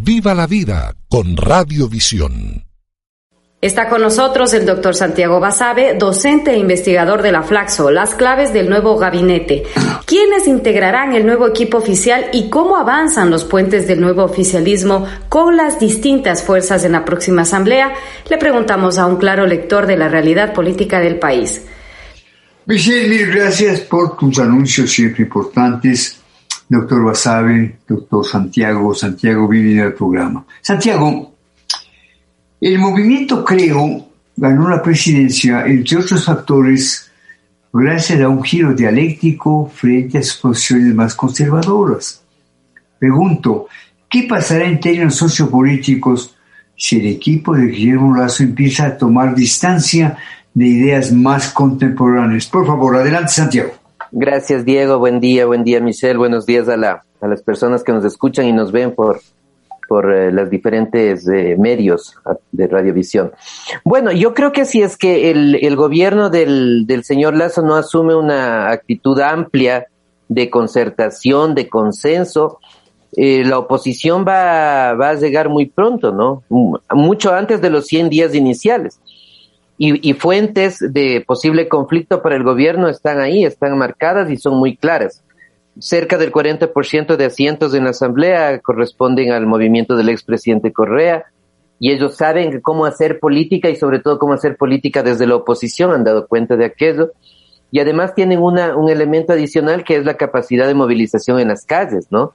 [0.00, 2.64] Viva la vida con Radiovisión.
[3.60, 8.52] Está con nosotros el doctor Santiago Basabe, docente e investigador de la Flaxo, las claves
[8.52, 9.64] del nuevo gabinete.
[10.06, 15.56] ¿Quiénes integrarán el nuevo equipo oficial y cómo avanzan los puentes del nuevo oficialismo con
[15.56, 17.92] las distintas fuerzas en la próxima asamblea?
[18.30, 21.66] Le preguntamos a un claro lector de la realidad política del país.
[22.66, 26.20] Michelle, mil gracias por tus anuncios siempre importantes.
[26.68, 30.44] Doctor Basabe, doctor Santiago, Santiago, bienvenido al programa.
[30.60, 31.32] Santiago,
[32.60, 34.06] el movimiento Creo
[34.36, 37.10] ganó la presidencia, entre otros factores,
[37.72, 42.22] gracias a un giro dialéctico frente a sus posiciones más conservadoras.
[42.98, 43.68] Pregunto,
[44.06, 46.36] ¿qué pasará en términos sociopolíticos
[46.76, 50.18] si el equipo de Guillermo Lazo empieza a tomar distancia
[50.52, 52.46] de ideas más contemporáneas?
[52.46, 53.72] Por favor, adelante, Santiago.
[54.12, 54.98] Gracias, Diego.
[54.98, 56.18] Buen día, buen día, Michelle.
[56.18, 59.20] Buenos días a, la, a las personas que nos escuchan y nos ven por,
[59.88, 62.16] por eh, los diferentes eh, medios
[62.52, 63.32] de radiovisión.
[63.84, 67.74] Bueno, yo creo que si es que el, el gobierno del, del, señor Lazo no
[67.74, 69.86] asume una actitud amplia
[70.28, 72.60] de concertación, de consenso,
[73.16, 76.42] eh, la oposición va, va a llegar muy pronto, ¿no?
[76.90, 79.00] Mucho antes de los 100 días iniciales.
[79.78, 84.58] Y, y fuentes de posible conflicto para el gobierno están ahí, están marcadas y son
[84.58, 85.22] muy claras
[85.80, 91.26] cerca del 40% de asientos en la Asamblea corresponden al movimiento del expresidente Correa
[91.80, 95.92] y ellos saben cómo hacer política y sobre todo cómo hacer política desde la oposición,
[95.92, 97.12] han dado cuenta de aquello.
[97.70, 101.64] Y además tienen una, un elemento adicional que es la capacidad de movilización en las
[101.64, 102.32] calles, ¿no?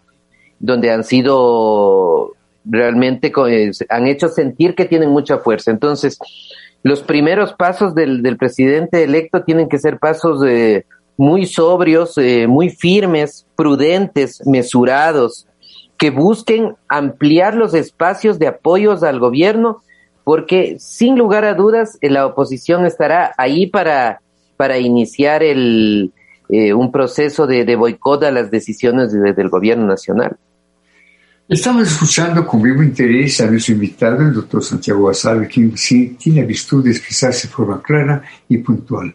[0.59, 5.71] Donde han sido realmente, eh, han hecho sentir que tienen mucha fuerza.
[5.71, 6.17] Entonces,
[6.83, 10.85] los primeros pasos del, del presidente electo tienen que ser pasos de
[11.17, 15.47] muy sobrios, eh, muy firmes, prudentes, mesurados,
[15.97, 19.81] que busquen ampliar los espacios de apoyos al gobierno,
[20.23, 24.21] porque sin lugar a dudas eh, la oposición estará ahí para,
[24.57, 26.11] para iniciar el,
[26.49, 30.37] eh, un proceso de, de, boicot a las decisiones de, del gobierno nacional.
[31.49, 36.45] Estamos escuchando con vivo interés a nuestro invitado, el doctor Santiago Basabe, quien sí tiene
[36.45, 39.13] virtud de expresarse de forma clara y puntual.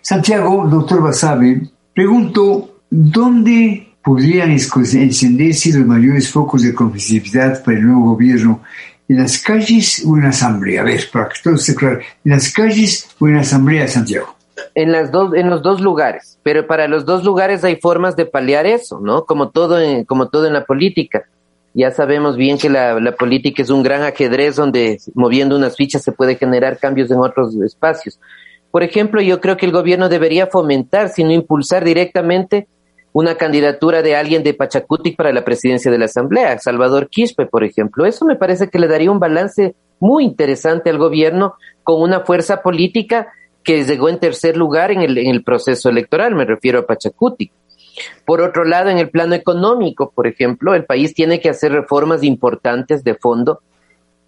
[0.00, 8.14] Santiago, doctor Basabe, pregunto, ¿dónde podrían encenderse los mayores focos de competitividad para el nuevo
[8.14, 8.62] gobierno?
[9.06, 10.80] ¿En las calles o en la asamblea?
[10.80, 14.34] A ver, para que todo esté claro, ¿en las calles o en la asamblea, Santiago?
[14.74, 18.24] En, las dos, en los dos lugares, pero para los dos lugares hay formas de
[18.24, 19.26] paliar eso, ¿no?
[19.26, 21.26] Como todo en, como todo en la política
[21.76, 26.10] ya sabemos bien que la, política es un gran ajedrez donde moviendo unas fichas se
[26.10, 28.18] puede generar cambios en otros espacios.
[28.70, 32.66] Por ejemplo, yo creo que el gobierno debería fomentar, sino impulsar directamente
[33.12, 37.62] una candidatura de alguien de Pachacuti para la presidencia de la Asamblea, Salvador Quispe, por
[37.62, 38.06] ejemplo.
[38.06, 42.62] Eso me parece que le daría un balance muy interesante al gobierno con una fuerza
[42.62, 43.28] política
[43.62, 47.50] que llegó en tercer lugar en el, en el proceso electoral, me refiero a Pachacuti.
[48.24, 52.22] Por otro lado, en el plano económico, por ejemplo, el país tiene que hacer reformas
[52.22, 53.60] importantes de fondo,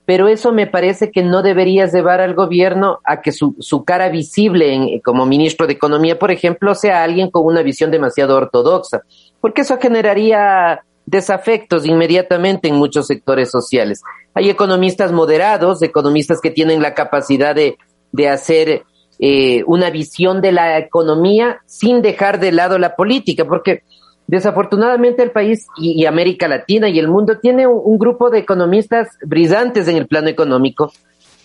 [0.09, 4.09] pero eso me parece que no debería llevar al gobierno a que su, su cara
[4.09, 9.03] visible en, como ministro de Economía, por ejemplo, sea alguien con una visión demasiado ortodoxa,
[9.41, 14.03] porque eso generaría desafectos inmediatamente en muchos sectores sociales.
[14.33, 17.77] Hay economistas moderados, economistas que tienen la capacidad de,
[18.13, 18.85] de hacer
[19.19, 23.83] eh, una visión de la economía sin dejar de lado la política, porque
[24.27, 28.39] desafortunadamente el país y, y América Latina y el mundo tiene un, un, grupo de
[28.39, 30.93] economistas brillantes en el plano económico,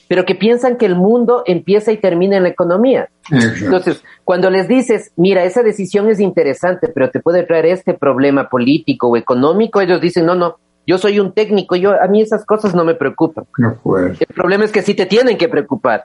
[0.08, 3.10] pero que piensan que el mundo empieza y termina en la economía.
[3.32, 3.66] Exacto.
[3.66, 8.50] Entonces, cuando les dices, mira, esa decisión es interesante, pero te puede traer este problema
[8.50, 12.46] político o económico, ellos dicen, no, no, yo soy un técnico, yo a mí esas
[12.46, 13.46] cosas no me preocupan.
[13.58, 13.80] No.
[13.98, 16.04] El problema es que sí te tienen que preocupar.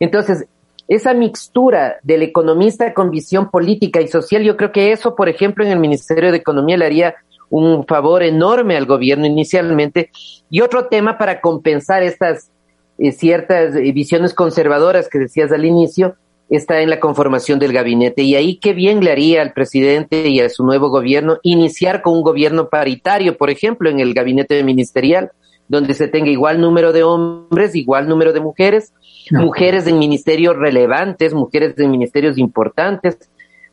[0.00, 0.46] Entonces,
[0.90, 5.64] esa mixtura del economista con visión política y social, yo creo que eso, por ejemplo,
[5.64, 7.14] en el Ministerio de Economía le haría
[7.48, 10.10] un favor enorme al gobierno inicialmente.
[10.50, 12.50] Y otro tema para compensar estas
[12.98, 16.16] eh, ciertas eh, visiones conservadoras que decías al inicio,
[16.48, 18.22] está en la conformación del gabinete.
[18.22, 22.14] Y ahí qué bien le haría al presidente y a su nuevo gobierno iniciar con
[22.14, 25.30] un gobierno paritario, por ejemplo, en el gabinete ministerial,
[25.70, 28.92] donde se tenga igual número de hombres, igual número de mujeres,
[29.30, 29.42] no.
[29.42, 33.16] mujeres en ministerios relevantes, mujeres en ministerios importantes,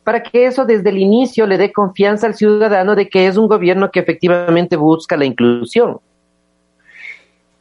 [0.04, 3.48] para que eso desde el inicio le dé confianza al ciudadano de que es un
[3.48, 5.98] gobierno que efectivamente busca la inclusión.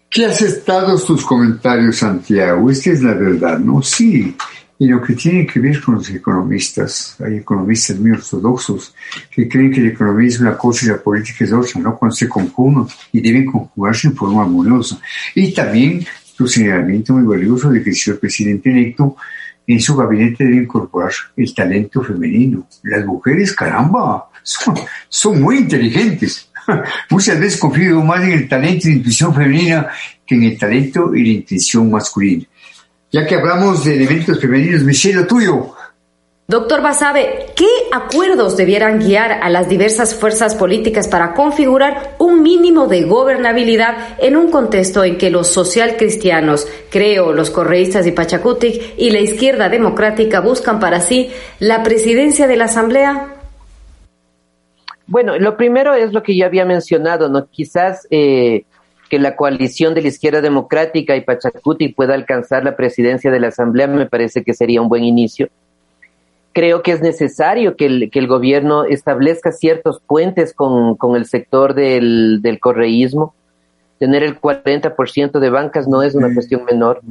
[0.08, 2.70] ¿Qué has estado tus comentarios, Santiago?
[2.70, 3.82] Esta es la verdad, ¿no?
[3.82, 4.36] Sí,
[4.80, 8.94] Y lo que tiene que ver con los economistas, hay economistas muy ortodoxos
[9.32, 11.98] que creen que la economía es una cosa y la política es otra, ¿no?
[11.98, 15.00] Cuando se conjugan y deben conjugarse en forma armoniosa.
[15.34, 16.06] Y también
[16.38, 19.16] tu señalamiento muy valioso de que el señor presidente electo
[19.66, 22.68] en su gabinete debe incorporar el talento femenino.
[22.84, 24.76] Las mujeres, caramba, son,
[25.10, 26.50] son muy inteligentes.
[27.10, 29.88] Muchas veces confío más en el talento y la intuición femenina
[30.26, 32.46] que en el talento y la intuición masculina.
[33.12, 35.74] Ya que hablamos de elementos femeninos, Michelle, lo tuyo.
[36.50, 42.88] Doctor Basabe, ¿qué acuerdos debieran guiar a las diversas fuerzas políticas para configurar un mínimo
[42.88, 49.10] de gobernabilidad en un contexto en que los socialcristianos, creo, los correístas y Pachacutic y
[49.10, 53.36] la izquierda democrática buscan para sí la presidencia de la Asamblea?
[55.06, 57.48] Bueno, lo primero es lo que ya había mencionado, ¿no?
[57.48, 58.64] Quizás eh,
[59.10, 63.48] que la coalición de la izquierda democrática y Pachacuti pueda alcanzar la presidencia de la
[63.48, 65.50] Asamblea me parece que sería un buen inicio.
[66.54, 71.26] Creo que es necesario que el, que el gobierno establezca ciertos puentes con, con el
[71.26, 73.36] sector del, del, correísmo.
[74.00, 77.02] Tener el 40% de bancas no es una cuestión menor.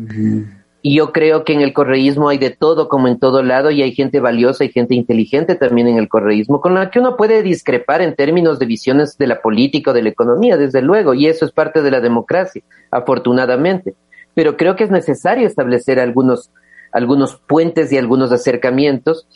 [0.89, 3.83] Y yo creo que en el correísmo hay de todo, como en todo lado, y
[3.83, 7.43] hay gente valiosa y gente inteligente también en el correísmo, con la que uno puede
[7.43, 11.27] discrepar en términos de visiones de la política o de la economía, desde luego, y
[11.27, 12.63] eso es parte de la democracia,
[12.93, 13.97] afortunadamente.
[14.35, 16.53] Pero creo que es necesario establecer algunos,
[16.93, 19.27] algunos puentes y algunos acercamientos.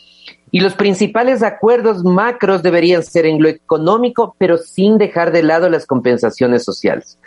[0.52, 5.68] Y los principales acuerdos macros deberían ser en lo económico, pero sin dejar de lado
[5.68, 7.18] las compensaciones sociales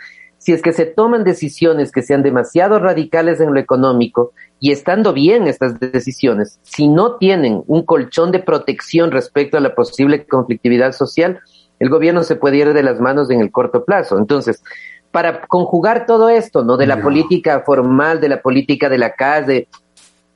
[0.44, 5.14] si es que se toman decisiones que sean demasiado radicales en lo económico y estando
[5.14, 10.92] bien estas decisiones, si no tienen un colchón de protección respecto a la posible conflictividad
[10.92, 11.40] social,
[11.78, 14.18] el gobierno se puede ir de las manos en el corto plazo.
[14.18, 14.62] Entonces,
[15.10, 16.76] para conjugar todo esto, ¿no?
[16.76, 19.68] De la política formal, de la política de la calle,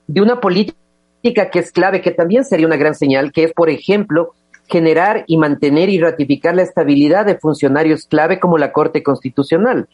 [0.07, 3.69] de una política que es clave, que también sería una gran señal, que es, por
[3.69, 4.33] ejemplo,
[4.69, 9.87] generar y mantener y ratificar la estabilidad de funcionarios clave como la Corte Constitucional.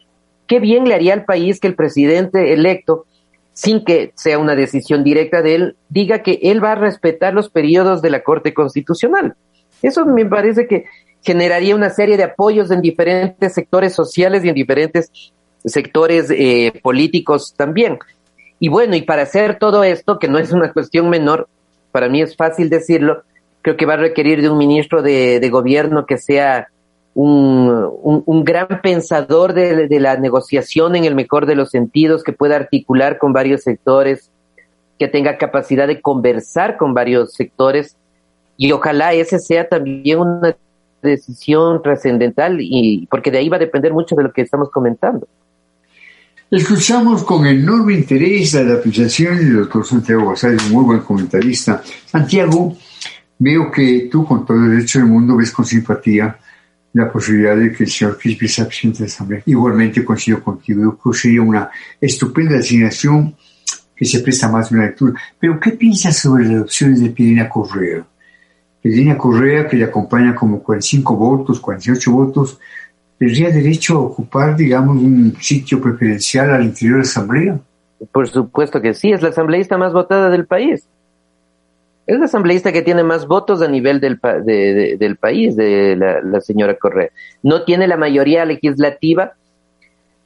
[0.48, 3.06] Qué bien le haría al país que el presidente electo,
[3.54, 7.50] sin que sea una decisión directa de él, diga que él va a respetar los
[7.50, 9.36] periodos de la Corte Constitucional.
[9.82, 10.86] Eso me parece que
[11.22, 15.10] generaría una serie de apoyos en diferentes sectores sociales y en diferentes
[15.64, 17.98] sectores eh, políticos también.
[18.60, 21.48] Y bueno, y para hacer todo esto, que no es una cuestión menor,
[21.92, 23.24] para mí es fácil decirlo,
[23.66, 26.68] creo que va a requerir de un ministro de, gobierno que sea
[27.16, 32.58] un, un, gran pensador de, la negociación en el mejor de los sentidos, que pueda
[32.58, 34.30] articular con varios sectores,
[35.00, 37.98] que tenga capacidad de conversar con varios sectores
[38.56, 40.56] y ojalá ese sea también una
[41.02, 45.28] decisión trascendental y porque de ahí va a depender mucho de lo que estamos comentando.
[46.52, 51.82] Escuchamos con enorme interés la apreciación del doctor Santiago Basal, un muy buen comentarista.
[52.06, 52.78] Santiago,
[53.38, 56.38] Veo que tú, con todo el derecho del mundo, ves con simpatía
[56.94, 59.44] la posibilidad de que el señor Crispi sea presidente de la Asamblea.
[59.46, 63.36] Igualmente coincido contigo, creo que sería una estupenda designación
[63.94, 65.20] que se presta más de una lectura.
[65.38, 68.06] Pero, ¿qué piensas sobre las opciones de Pirina Correa?
[68.82, 72.60] Pirina Correa, que le acompaña como 45 votos, 48 votos,
[73.20, 77.60] ¿tendría derecho a ocupar, digamos, un sitio preferencial al interior de la Asamblea?
[78.14, 80.88] Por supuesto que sí, es la asambleísta más votada del país
[82.08, 85.96] es la asambleísta que tiene más votos a nivel del, de, de, del país, de
[85.96, 87.10] la, la, señora Correa.
[87.42, 89.34] No tiene la mayoría legislativa,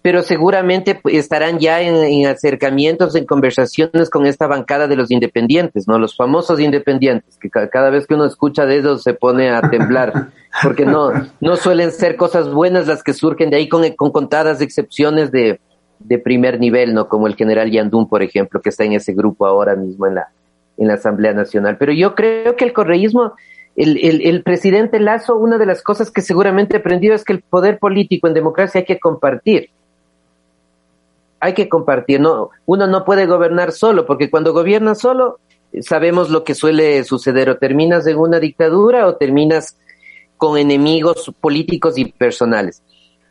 [0.01, 5.87] pero seguramente estarán ya en, en, acercamientos, en conversaciones con esta bancada de los independientes,
[5.87, 5.97] ¿no?
[5.99, 9.61] Los famosos independientes, que cada, cada vez que uno escucha de ellos se pone a
[9.61, 10.31] temblar,
[10.63, 14.59] porque no, no suelen ser cosas buenas las que surgen de ahí con, con contadas
[14.59, 15.61] excepciones de,
[15.99, 17.07] de primer nivel, ¿no?
[17.07, 20.29] Como el general Yandún, por ejemplo, que está en ese grupo ahora mismo en la,
[20.79, 21.77] en la Asamblea Nacional.
[21.77, 23.33] Pero yo creo que el correísmo,
[23.75, 27.41] el, el, el, presidente Lazo, una de las cosas que seguramente aprendió es que el
[27.41, 29.69] poder político en democracia hay que compartir.
[31.41, 35.39] Hay que compartir, no, uno no puede gobernar solo, porque cuando gobierna solo,
[35.81, 39.77] sabemos lo que suele suceder, o terminas en una dictadura o terminas
[40.37, 42.81] con enemigos políticos y personales.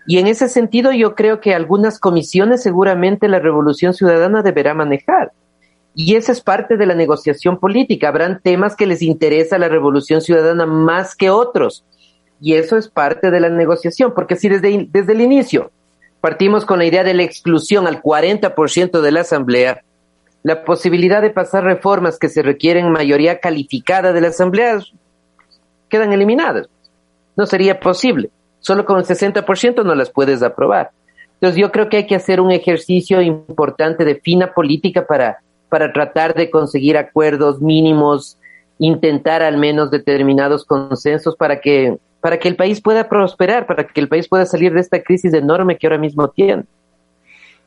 [0.06, 5.32] Y en ese sentido yo creo que algunas comisiones seguramente la Revolución Ciudadana deberá manejar.
[6.00, 8.06] Y esa es parte de la negociación política.
[8.06, 11.84] Habrán temas que les interesa la revolución ciudadana más que otros.
[12.40, 15.72] Y eso es parte de la negociación, porque si desde, desde el inicio
[16.20, 19.82] partimos con la idea de la exclusión al 40% de la Asamblea,
[20.44, 24.78] la posibilidad de pasar reformas que se requieren mayoría calificada de la Asamblea
[25.88, 26.68] quedan eliminadas.
[27.36, 28.30] No sería posible.
[28.60, 30.92] Solo con el 60% no las puedes aprobar.
[31.34, 35.38] Entonces yo creo que hay que hacer un ejercicio importante de fina política para
[35.68, 38.38] para tratar de conseguir acuerdos mínimos,
[38.78, 44.00] intentar al menos determinados consensos para que, para que el país pueda prosperar, para que
[44.00, 46.64] el país pueda salir de esta crisis enorme que ahora mismo tiene.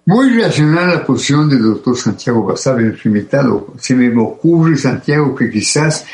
[0.05, 3.67] Muy relacionada la posición del doctor Santiago Basabe, el invitado.
[3.77, 6.05] Se me ocurre, Santiago, que quizás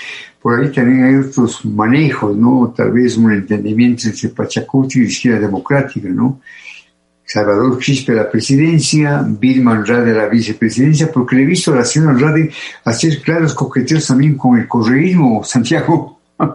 [0.42, 2.74] por ahí también hay otros manejos, ¿no?
[2.76, 6.42] Tal vez un entendimiento entre Pachacuti y Izquierda Democrática, ¿no?
[7.28, 12.14] Salvador Quispe la presidencia, Vilma Andrade la vicepresidencia, porque le he visto a la señora
[12.14, 12.52] Andrade
[12.86, 16.20] hacer claros coqueteos también con el correísmo, Santiago.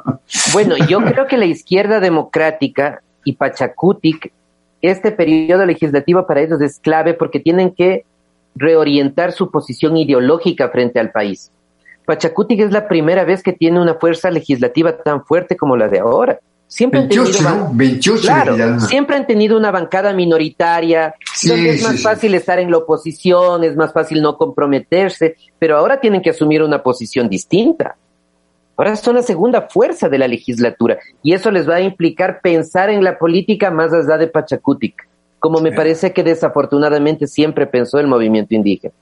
[0.55, 4.33] Bueno, yo creo que la izquierda democrática y Pachacutic,
[4.81, 8.05] este periodo legislativo para ellos es clave porque tienen que
[8.55, 11.51] reorientar su posición ideológica frente al país.
[12.07, 15.99] Pachacutic es la primera vez que tiene una fuerza legislativa tan fuerte como la de
[15.99, 16.41] ahora.
[16.73, 17.27] Siempre han tenido,
[18.79, 23.77] siempre han tenido una bancada minoritaria, donde es más fácil estar en la oposición, es
[23.77, 27.97] más fácil no comprometerse, pero ahora tienen que asumir una posición distinta.
[28.75, 32.89] Ahora son la segunda fuerza de la legislatura y eso les va a implicar pensar
[32.89, 35.07] en la política más allá de Pachacutic,
[35.41, 38.95] como me parece que desafortunadamente siempre pensó el movimiento indígena.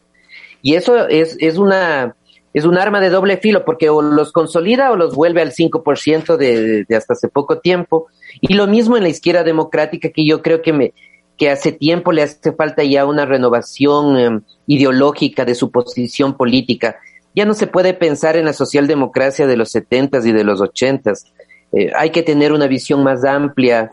[0.61, 2.17] Y eso es, es una
[2.53, 6.37] es un arma de doble filo porque o los consolida o los vuelve al 5%
[6.37, 8.09] de, de hasta hace poco tiempo.
[8.41, 10.93] Y lo mismo en la izquierda democrática que yo creo que me
[11.41, 16.97] que hace tiempo le hace falta ya una renovación em, ideológica de su posición política.
[17.35, 21.25] Ya no se puede pensar en la socialdemocracia de los 70s y de los 80s.
[21.73, 23.91] Eh, hay que tener una visión más amplia,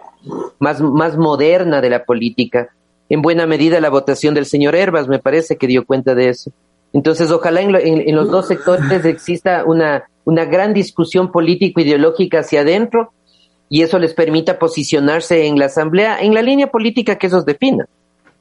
[0.60, 2.68] más, más moderna de la política.
[3.08, 6.52] En buena medida la votación del señor Herbas me parece que dio cuenta de eso.
[6.94, 13.12] Entonces, ojalá en, los dos sectores exista una, una gran discusión político-ideológica hacia adentro
[13.70, 17.86] y eso les permita posicionarse en la Asamblea en la línea política que esos defina.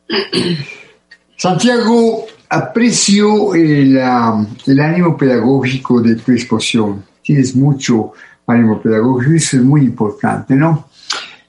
[1.36, 7.04] Santiago, aprecio el, el ánimo pedagógico de tu exposición.
[7.22, 8.12] Tienes mucho
[8.46, 10.88] ánimo pedagógico eso es muy importante, ¿no?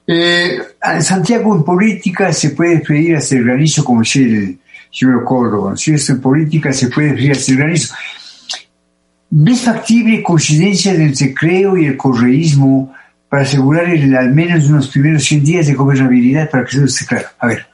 [0.06, 0.60] Eh,
[1.02, 4.60] Santiago, en política se puede referir a ese organizo como si el
[4.92, 5.78] Julio Córdoba.
[5.78, 7.96] Si esto en política se puede a granizo.
[9.30, 12.94] ¿Ves factible coincidencia del secreo y el correísmo
[13.30, 17.06] para asegurar el, al menos unos primeros 100 días de gobernabilidad para que eso esté
[17.06, 17.28] claro?
[17.40, 17.68] A ver.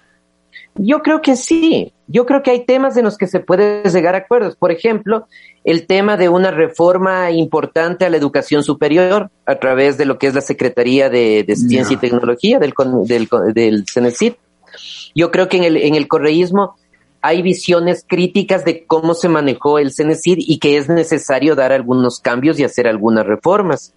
[0.76, 1.94] Yo creo que sí.
[2.08, 4.56] Yo creo que hay temas en los que se puede llegar a acuerdos.
[4.56, 5.28] Por ejemplo,
[5.64, 10.28] el tema de una reforma importante a la educación superior a través de lo que
[10.28, 12.74] es la Secretaría de, Ciencia y Tecnología del,
[13.06, 14.34] del, del CENESID.
[15.16, 16.76] Yo creo que en el, en el correísmo
[17.24, 22.20] hay visiones críticas de cómo se manejó el CENESID y que es necesario dar algunos
[22.20, 23.94] cambios y hacer algunas reformas.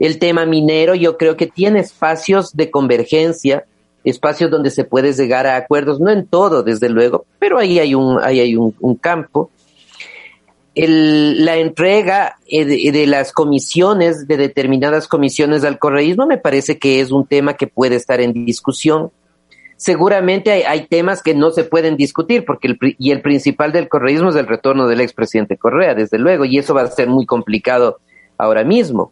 [0.00, 3.66] El tema minero yo creo que tiene espacios de convergencia,
[4.02, 7.94] espacios donde se puede llegar a acuerdos, no en todo, desde luego, pero ahí hay
[7.94, 9.52] un, ahí hay un, campo.
[10.74, 16.98] la entrega eh, de, de, las comisiones, de determinadas comisiones al correísmo, me parece que
[16.98, 19.12] es un tema que puede estar en discusión
[19.80, 24.28] seguramente hay, temas que no se pueden discutir, porque el, y el principal del correísmo
[24.28, 27.98] es el retorno del expresidente Correa, desde luego, y eso va a ser muy complicado
[28.36, 29.10] ahora mismo.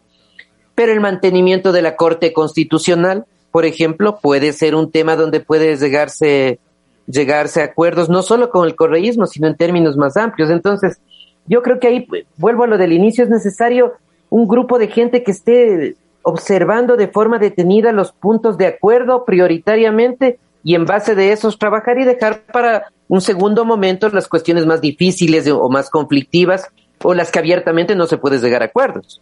[0.75, 5.75] Pero el mantenimiento de la Corte Constitucional, por ejemplo, puede ser un tema donde puede
[5.75, 6.59] llegarse,
[7.07, 10.51] llegarse a acuerdos, no solo con el correísmo, sino en términos más amplios.
[10.51, 11.01] Entonces,
[11.47, 12.07] yo creo que ahí,
[12.37, 13.93] vuelvo a lo del inicio, es necesario
[14.29, 20.37] un grupo de gente que esté observando de forma detenida los puntos de acuerdo prioritariamente
[20.63, 24.81] y en base de esos trabajar y dejar para un segundo momento las cuestiones más
[24.81, 26.67] difíciles o más conflictivas
[27.03, 29.21] o las que abiertamente no se puede llegar a acuerdos.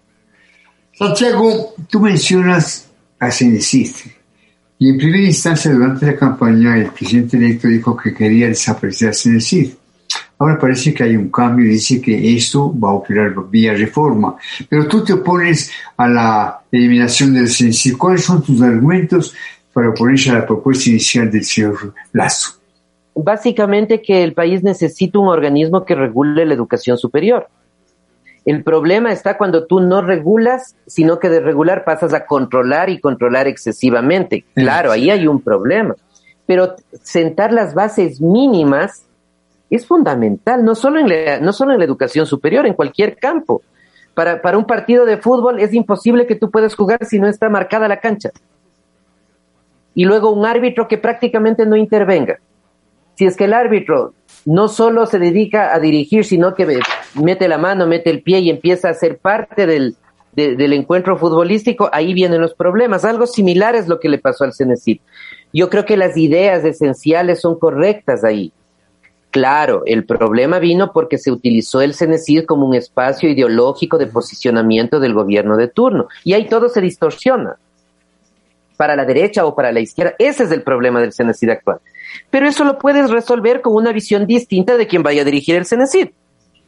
[0.94, 2.90] Santiago, tú mencionas
[3.20, 4.18] a Cenecit
[4.80, 9.14] y en primera instancia durante la campaña el presidente electo dijo que quería desaparecer a
[9.14, 9.76] Cenecit.
[10.40, 14.36] Ahora parece que hay un cambio y dice que esto va a operar vía reforma.
[14.70, 17.98] Pero tú te opones a la eliminación del Cenecit.
[17.98, 19.34] ¿Cuáles son tus argumentos
[19.78, 22.54] para oponerse a la propuesta inicial del señor Lazo?
[23.14, 27.48] Básicamente que el país necesita un organismo que regule la educación superior.
[28.44, 33.00] El problema está cuando tú no regulas, sino que de regular pasas a controlar y
[33.00, 34.46] controlar excesivamente.
[34.56, 35.96] Claro, ahí hay un problema.
[36.48, 39.04] Pero sentar las bases mínimas
[39.70, 43.62] es fundamental, no solo en la, no solo en la educación superior, en cualquier campo.
[44.16, 47.48] Para, para un partido de fútbol es imposible que tú puedas jugar si no está
[47.48, 48.32] marcada la cancha
[49.98, 52.38] y luego un árbitro que prácticamente no intervenga.
[53.16, 54.14] Si es que el árbitro
[54.46, 56.82] no solo se dedica a dirigir, sino que
[57.16, 59.96] mete la mano, mete el pie y empieza a ser parte del,
[60.34, 63.06] del encuentro futbolístico, ahí vienen los problemas.
[63.06, 65.02] Algo similar es lo que le pasó al Cenecit.
[65.52, 68.54] Yo creo que las ideas esenciales son correctas ahí.
[69.32, 75.00] Claro, el problema vino porque se utilizó el CENESID como un espacio ideológico de posicionamiento
[75.00, 76.08] del gobierno de turno.
[76.24, 77.58] Y ahí todo se distorsiona.
[78.78, 80.14] Para la derecha o para la izquierda.
[80.20, 81.80] Ese es el problema del CENESID actual.
[82.30, 85.66] Pero eso lo puedes resolver con una visión distinta de quien vaya a dirigir el
[85.66, 86.10] CENESID.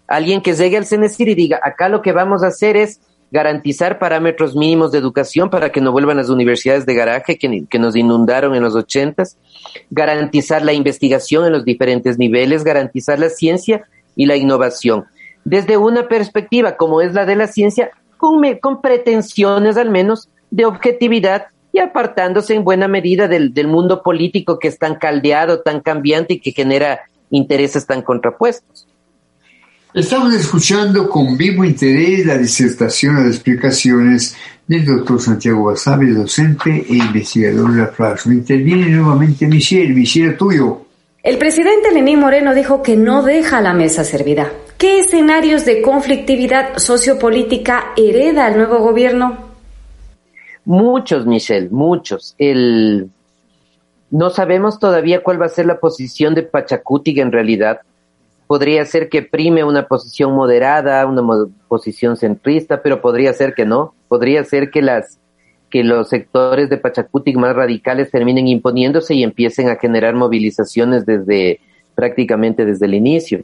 [0.08, 3.00] Alguien que llegue al CENESID y diga, acá lo que vamos a hacer es
[3.32, 7.80] garantizar parámetros mínimos de educación para que no vuelvan las universidades de garaje que, que
[7.80, 9.38] nos inundaron en los ochentas,
[9.90, 13.86] garantizar la investigación en los diferentes niveles, garantizar la ciencia
[14.16, 15.06] y la innovación.
[15.46, 20.66] Desde una perspectiva como es la de la ciencia, con, con pretensiones al menos de
[20.66, 25.82] objetividad y apartándose en buena medida del, del mundo político que es tan caldeado, tan
[25.82, 28.88] cambiante y que genera intereses tan contrapuestos.
[29.94, 34.36] Estamos escuchando con vivo interés la disertación o las explicaciones
[34.68, 38.32] del doctor Santiago Basabe, docente e investigador de la FLASO.
[38.32, 39.92] Interviene nuevamente Michelle.
[39.92, 40.86] Michelle, tuyo.
[41.24, 44.52] El presidente Lenín Moreno dijo que no deja la mesa servida.
[44.78, 49.49] ¿Qué escenarios de conflictividad sociopolítica hereda el nuevo gobierno?
[50.70, 52.36] Muchos, Michelle, muchos.
[52.38, 53.10] El...
[54.12, 57.82] No sabemos todavía cuál va a ser la posición de Pachacuti en realidad
[58.50, 61.22] podría ser que prime una posición moderada, una
[61.68, 63.94] posición centrista, pero podría ser que no.
[64.08, 65.20] Podría ser que las
[65.70, 71.60] que los sectores de Pachacutic más radicales terminen imponiéndose y empiecen a generar movilizaciones desde
[71.94, 73.44] prácticamente desde el inicio.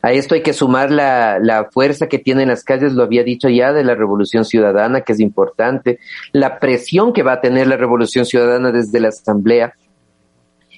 [0.00, 3.48] A esto hay que sumar la, la fuerza que tienen las calles, lo había dicho
[3.48, 5.98] ya, de la revolución ciudadana, que es importante,
[6.32, 9.74] la presión que va a tener la revolución ciudadana desde la asamblea.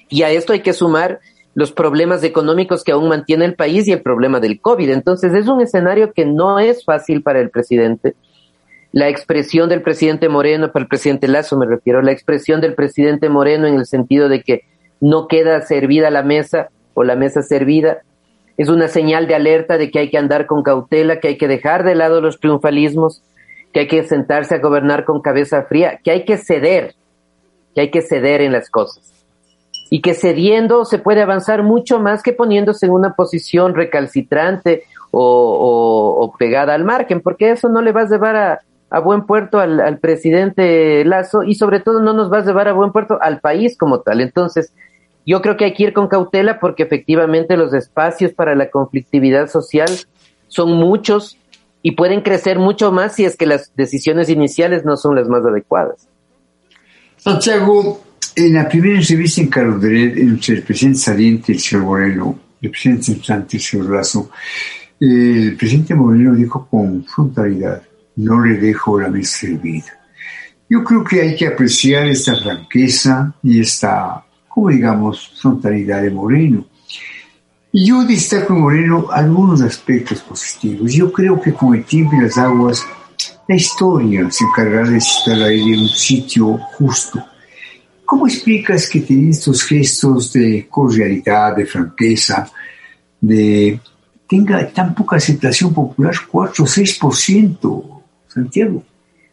[0.09, 1.19] Y a esto hay que sumar
[1.53, 4.89] los problemas económicos que aún mantiene el país y el problema del COVID.
[4.89, 8.15] Entonces es un escenario que no es fácil para el presidente.
[8.91, 13.29] La expresión del presidente Moreno, para el presidente Lazo me refiero, la expresión del presidente
[13.29, 14.63] Moreno en el sentido de que
[14.99, 18.01] no queda servida la mesa o la mesa servida,
[18.57, 21.47] es una señal de alerta de que hay que andar con cautela, que hay que
[21.47, 23.23] dejar de lado los triunfalismos,
[23.73, 26.95] que hay que sentarse a gobernar con cabeza fría, que hay que ceder,
[27.73, 29.11] que hay que ceder en las cosas
[29.93, 36.33] y que cediendo se puede avanzar mucho más que poniéndose en una posición recalcitrante o,
[36.39, 39.99] pegada al margen, porque eso no le va a llevar a, buen puerto al, al,
[39.99, 43.77] presidente Lazo y sobre todo no nos va a llevar a buen puerto al país
[43.77, 44.21] como tal.
[44.21, 44.73] Entonces,
[45.25, 49.49] yo creo que hay que ir con cautela porque efectivamente los espacios para la conflictividad
[49.49, 49.89] social
[50.47, 51.37] son muchos
[51.83, 55.45] y pueden crecer mucho más si es que las decisiones iniciales no son las más
[55.45, 56.07] adecuadas.
[57.17, 58.01] Santiago,
[58.35, 63.11] en la primera entrevista en Carodret, entre el presidente saliente, el señor Moreno, el presidente
[63.11, 64.29] entrante, el señor Lazo,
[64.99, 67.81] el presidente Moreno dijo con frontalidad,
[68.17, 69.99] no le dejo la mesa servida.
[70.69, 74.23] Yo creo que hay que apreciar esta franqueza y esta,
[74.53, 76.65] como digamos, frontalidad de Moreno.
[77.73, 80.93] Yo destaco en Moreno algunos aspectos positivos.
[80.93, 82.85] Yo creo que con el tiempo y las aguas,
[83.47, 87.23] la historia se encargará de situar ahí en un sitio justo
[88.11, 92.45] ¿Cómo explicas que tiene estos gestos de cordialidad, de franqueza,
[93.21, 93.79] de
[94.27, 98.83] tenga tan poca aceptación popular, 4 o 6%, Santiago?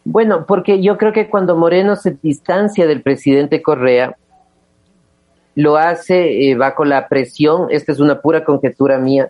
[0.05, 4.17] Bueno, porque yo creo que cuando Moreno se distancia del presidente Correa,
[5.59, 9.29] lo hace eh, bajo la presión, esta es una pura conjetura mía,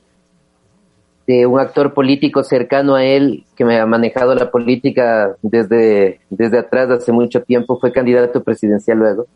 [1.26, 6.58] de un actor político cercano a él que me ha manejado la política desde, desde
[6.58, 9.26] atrás hace mucho tiempo, fue candidato presidencial luego.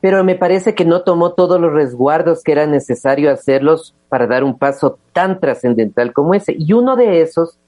[0.00, 4.44] Pero me parece que no tomó todos los resguardos que era necesario hacerlos para dar
[4.44, 6.54] un paso tan trascendental como ese.
[6.58, 7.58] Y uno de esos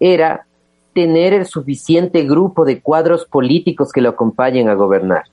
[0.00, 0.46] era
[0.92, 5.24] tener el suficiente grupo de cuadros políticos que lo acompañen a gobernar.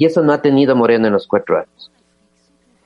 [0.00, 1.92] Y eso no ha tenido Moreno en los cuatro años.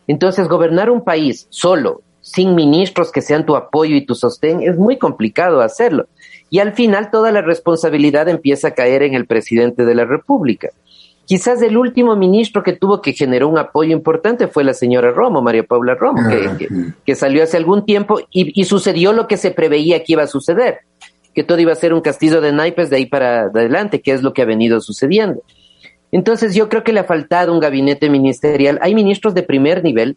[0.09, 4.77] Entonces, gobernar un país solo, sin ministros que sean tu apoyo y tu sostén, es
[4.77, 6.09] muy complicado hacerlo.
[6.50, 10.70] Y al final toda la responsabilidad empieza a caer en el presidente de la República.
[11.24, 15.40] Quizás el último ministro que tuvo que generó un apoyo importante fue la señora Romo,
[15.40, 19.53] María Paula Romo, que, ah, salió hace algún tiempo y, y, sucedió lo que se
[19.53, 20.81] preveía que iba a suceder,
[21.33, 24.24] que todo iba a ser un castillo de naipes de ahí para adelante, que es
[24.24, 25.42] lo que ha venido sucediendo.
[26.14, 28.79] Entonces yo creo que le ha faltado un gabinete ministerial.
[28.83, 30.16] Hay ministros de primer nivel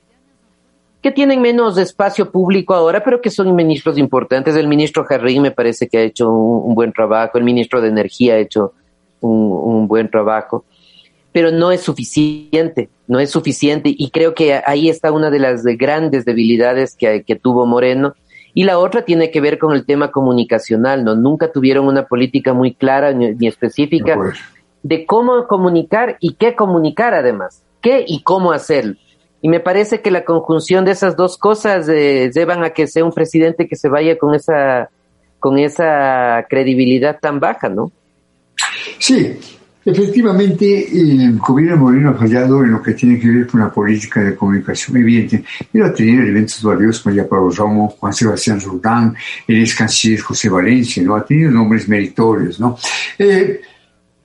[1.02, 4.56] que tienen menos espacio público ahora, pero que son ministros importantes.
[4.56, 8.36] El ministro Jarrín me parece que ha hecho un, buen trabajo, el ministro de Energía
[8.36, 8.74] ha hecho
[9.22, 10.66] un, buen trabajo,
[11.32, 15.64] pero no es suficiente, no es suficiente y creo que ahí está una de las
[15.64, 18.14] grandes debilidades que, que tuvo Moreno.
[18.54, 21.16] Y la otra tiene que ver con el tema comunicacional, ¿no?
[21.16, 24.16] Nunca tuvieron una política muy clara ni, específica.
[24.88, 28.96] De cómo comunicar y qué comunicar además, qué y cómo hacerlo
[29.42, 33.04] Y me parece que la conjunción de esas dos cosas eh, llevan a que sea
[33.04, 34.90] un presidente que se vaya con esa,
[35.40, 37.92] con esa credibilidad tan baja, ¿no?
[38.98, 39.38] Sí,
[39.84, 44.22] efectivamente el gobierno Moreno ha fallado en lo que tiene que ver con la política
[44.22, 49.14] de comunicación evidente, pero ha tenido elementos valiosos como Pablo Romo, Juan Sebastián Roldán,
[49.50, 51.18] el ex canciller José Valencia, ¿no?
[51.18, 52.78] Ha tenido nombres meritorios, ¿no?
[53.20, 53.60] Eh,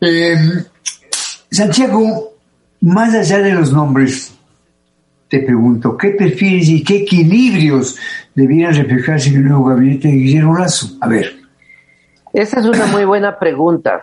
[0.03, 0.37] eh,
[1.51, 2.35] Santiago,
[2.81, 4.33] más allá de los nombres,
[5.29, 7.97] te pregunto, ¿qué perfiles y qué equilibrios
[8.35, 10.89] debieran reflejarse en el nuevo gabinete de Guillermo Lazo?
[11.01, 11.37] A ver.
[12.33, 14.03] Esa es una muy buena pregunta.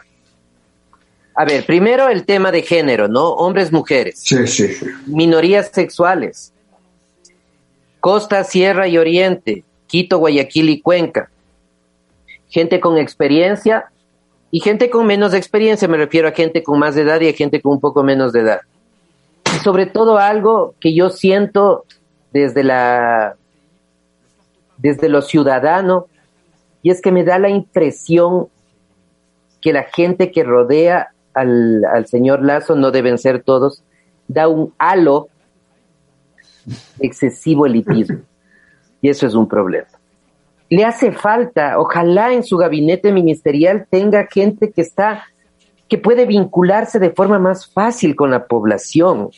[1.35, 3.29] A ver, primero el tema de género, ¿no?
[3.29, 4.19] Hombres, mujeres.
[4.23, 4.85] Sí, sí, sí.
[5.07, 6.53] Minorías sexuales.
[7.99, 9.63] Costa, Sierra y Oriente.
[9.87, 11.29] Quito, Guayaquil y Cuenca.
[12.49, 13.91] Gente con experiencia
[14.51, 15.87] y gente con menos experiencia.
[15.87, 18.33] Me refiero a gente con más de edad y a gente con un poco menos
[18.33, 18.61] de edad
[19.63, 21.85] sobre todo algo que yo siento
[22.31, 23.35] desde la
[24.77, 26.07] desde lo ciudadano
[26.81, 28.47] y es que me da la impresión
[29.61, 33.83] que la gente que rodea al, al señor Lazo, no deben ser todos,
[34.29, 35.27] da un halo
[36.99, 38.19] excesivo elitismo.
[39.01, 39.87] Y eso es un problema.
[40.69, 45.23] Le hace falta, ojalá en su gabinete ministerial tenga gente que está,
[45.87, 49.29] que puede vincularse de forma más fácil con la población,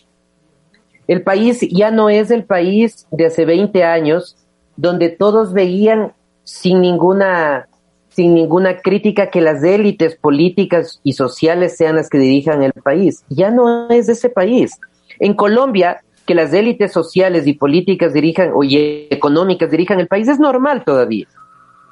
[1.12, 4.38] el país ya no es el país de hace 20 años
[4.78, 6.14] donde todos veían
[6.46, 7.68] sin ninguna
[8.08, 13.26] sin ninguna crítica que las élites políticas y sociales sean las que dirijan el país.
[13.28, 14.80] Ya no es ese país.
[15.20, 20.40] En Colombia, que las élites sociales y políticas dirijan, o económicas dirijan el país, es
[20.40, 21.28] normal todavía.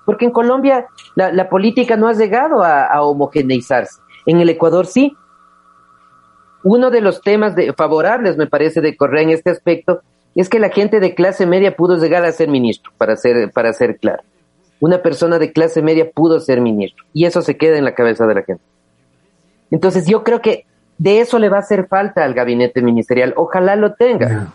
[0.05, 4.01] Porque en Colombia la, política no ha llegado a, homogeneizarse.
[4.25, 5.15] En el Ecuador sí,
[6.63, 10.01] uno de los temas favorables, me parece, de Correa en este aspecto
[10.35, 13.73] es que la gente de clase media pudo llegar a ser ministro, para ser, para
[13.73, 14.23] ser claro.
[14.79, 18.25] Una persona de clase media pudo ser ministro y eso se queda en la cabeza
[18.25, 18.63] de la gente.
[19.71, 20.65] Entonces yo creo que
[20.99, 23.33] de eso le va a hacer falta al gabinete ministerial.
[23.37, 24.53] Ojalá lo tenga.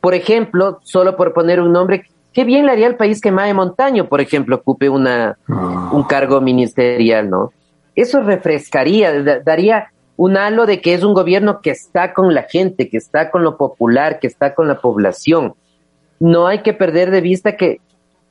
[0.00, 3.54] Por ejemplo, solo por poner un nombre, qué bien le haría al país que Mae
[3.54, 5.90] Montaño, por ejemplo, ocupe una, ah.
[5.92, 7.52] un cargo ministerial, ¿no?
[7.94, 12.88] Eso refrescaría, daría un halo de que es un gobierno que está con la gente,
[12.88, 15.54] que está con lo popular, que está con la población.
[16.18, 17.80] No hay que perder de vista que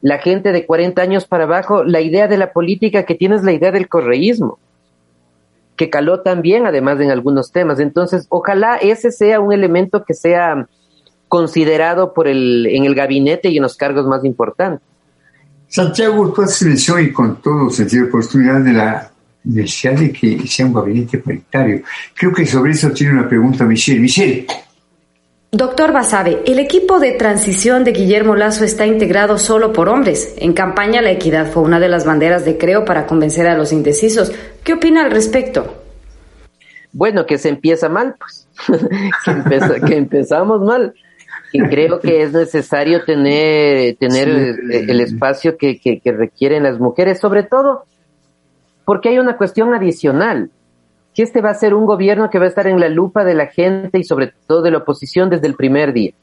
[0.02, 3.44] la gente de 40 años para abajo, la idea de la política que tiene es
[3.44, 4.60] la idea del correísmo,
[5.76, 7.80] que caló también además en algunos temas.
[7.80, 10.68] Entonces, ojalá ese sea un elemento que sea
[11.28, 14.86] considerado por el, en el gabinete y en los cargos más importantes.
[15.68, 19.12] Santiago, tú has mencionado y con todo sentido oportunidad de la
[19.46, 21.82] necesidad de que sea un gabinete paritario.
[22.14, 24.00] Creo que sobre eso tiene una pregunta Michelle.
[24.00, 24.46] Michelle.
[25.54, 30.34] Doctor Basabe, el equipo de transición de Guillermo Lazo está integrado solo por hombres.
[30.38, 33.74] En campaña la equidad fue una de las banderas de Creo para convencer a los
[33.74, 34.32] indecisos.
[34.64, 35.84] ¿Qué opina al respecto?
[36.94, 38.48] Bueno, que se empieza mal, pues.
[39.86, 40.94] que, empezamos mal.
[41.52, 47.20] Y creo que es necesario tener, tener el, espacio que, que, que requieren las mujeres,
[47.20, 47.84] sobre todo
[48.86, 50.50] porque hay una cuestión adicional,
[51.14, 53.34] que este va a ser un gobierno que va a estar en la lupa de
[53.34, 56.14] la gente y sobre todo de la oposición desde el primer día.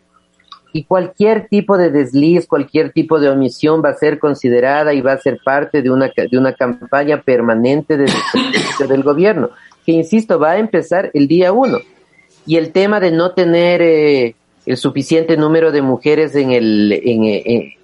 [0.72, 5.12] Y cualquier tipo de desliz, cualquier tipo de omisión va a ser considerada y va
[5.12, 8.07] a ser parte de una, de una campaña permanente de
[8.87, 9.51] del gobierno,
[9.85, 11.79] que insisto, va a empezar el día uno.
[12.46, 14.35] Y el tema de no tener eh,
[14.66, 17.24] el suficiente número de mujeres en, el, en,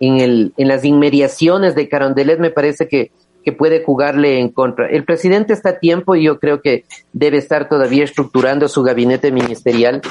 [0.00, 3.10] en, el, en las inmediaciones de Carondelet me parece que
[3.44, 4.88] que puede jugarle en contra.
[4.88, 9.30] El presidente está a tiempo y yo creo que debe estar todavía estructurando su gabinete
[9.30, 10.02] ministerial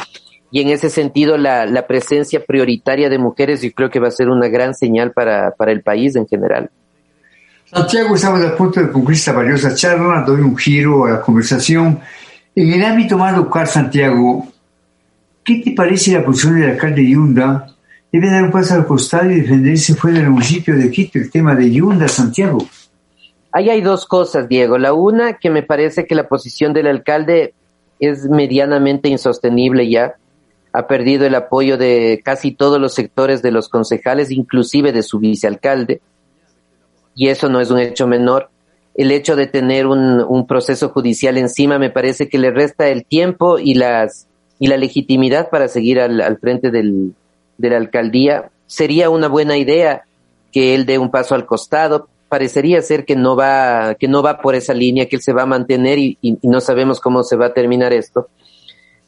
[0.52, 4.30] y en ese sentido la, presencia prioritaria de mujeres yo creo que va a ser
[4.30, 6.70] una gran señal para, para el país en general.
[7.66, 12.00] Santiago, estamos a punto de concluir esta valiosa charla, doy un giro a la conversación.
[12.56, 14.48] En el ámbito más local, Santiago,
[15.44, 17.66] ¿qué te parece la posición del alcalde Yunda?
[18.12, 21.56] Debe dar un paso al costado y defenderse fuera del municipio de Quito, el tema
[21.56, 22.60] de Yunda, Santiago.
[23.54, 24.80] Ahí hay dos cosas, Diego.
[24.80, 27.54] La una, que me parece que la posición del alcalde
[28.00, 30.16] es medianamente insostenible ya.
[30.74, 35.20] Ha perdido el apoyo de casi todos los sectores de los concejales, inclusive de su
[35.20, 36.02] vicealcalde.
[37.16, 38.50] Y eso no es un hecho menor.
[38.96, 43.60] El hecho de tener un, proceso judicial encima me parece que le resta el tiempo
[43.60, 47.14] y, las, y la legitimidad para seguir al, al frente del,
[47.60, 48.50] de la alcaldía.
[48.66, 50.06] Sería una buena idea
[50.52, 54.40] que él dé un paso al costado, parecería ser que no va, que no va
[54.40, 57.46] por esa línea, que él se va a mantener y, no sabemos cómo se va
[57.46, 58.28] a terminar esto.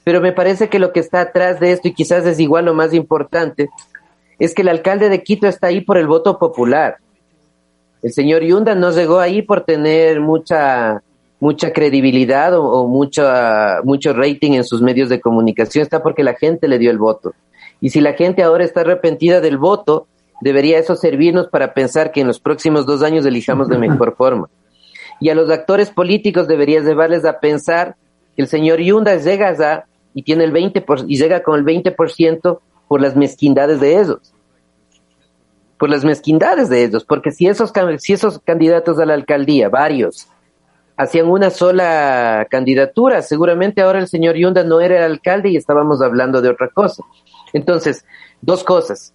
[0.04, 2.76] Pero me parece que lo que está atrás de esto, y quizás es igual lo
[2.76, 3.72] más importante,
[4.38, 6.98] es que el alcalde de Quito está ahí por el voto popular.
[8.04, 11.02] El señor Yunda no llegó ahí por tener mucha
[11.40, 16.68] mucha credibilidad o, o mucho rating en sus medios de comunicación, está porque la gente
[16.68, 17.34] le dio el voto.
[17.82, 20.06] Y si la gente ahora está arrepentida del voto,
[20.42, 24.50] debería eso servirnos para pensar que en los próximos dos años elijamos de mejor forma.
[25.20, 27.96] Y a los actores políticos debería llevarles a pensar
[28.36, 32.60] que el señor Yunda llega a, y tiene el 20 y llega con el 20%
[32.88, 34.34] por las mezquindades de ellos.
[35.78, 40.28] Por las mezquindades de ellos, porque si esos, si esos candidatos a la alcaldía, varios,
[40.98, 46.02] hacían una sola candidatura, seguramente ahora el señor Yunda no era el alcalde y estábamos
[46.02, 47.04] hablando de otra cosa.
[47.54, 48.06] Entonces,
[48.42, 49.14] dos cosas.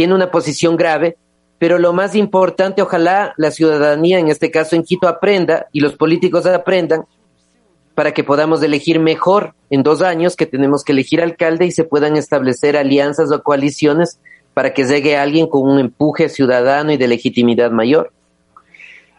[0.00, 1.18] Tiene una posición grave,
[1.58, 5.94] pero lo más importante, ojalá la ciudadanía, en este caso en Quito, aprenda y los
[5.94, 7.04] políticos aprendan
[7.94, 11.84] para que podamos elegir mejor en dos años que tenemos que elegir alcalde y se
[11.84, 14.18] puedan establecer alianzas o coaliciones
[14.54, 18.10] para que llegue alguien con un empuje ciudadano y de legitimidad mayor.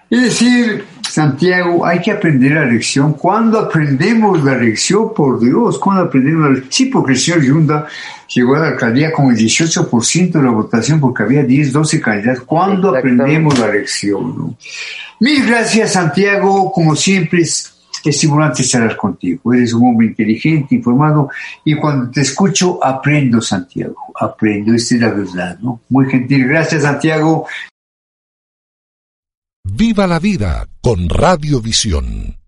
[0.09, 3.15] Es decir, Santiago, hay que aprender la lección.
[3.15, 5.13] ¿Cuándo aprendemos la lección?
[5.13, 6.71] Por Dios, ¿cuándo aprendemos la lección?
[6.71, 7.87] Sí, porque el señor Yunda
[8.33, 12.43] llegó a la alcaldía con el 18% de la votación porque había 10, 12 candidatos.
[12.45, 14.55] ¿Cuándo aprendemos la lección?
[15.19, 16.71] Mil gracias, Santiago.
[16.71, 19.53] Como siempre, es estimulante estar contigo.
[19.53, 21.29] Eres un hombre inteligente, informado,
[21.65, 24.13] y cuando te escucho, aprendo, Santiago.
[24.17, 25.81] Aprendo, esta es la verdad, ¿no?
[25.89, 26.47] Muy gentil.
[26.47, 27.47] Gracias, Santiago.
[29.63, 32.40] Viva la vida con Radiovisión.